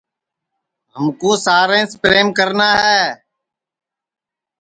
[0.95, 3.01] ہمکُو ساریںٚس پریم کرنا ہے